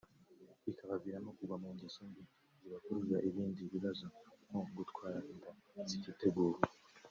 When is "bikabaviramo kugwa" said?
0.65-1.55